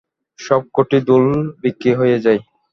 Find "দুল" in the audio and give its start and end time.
1.07-1.25